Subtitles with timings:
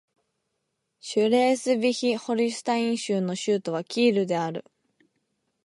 [0.99, 4.65] シュレースヴィヒ＝ホルシュタイン州の州都はキールである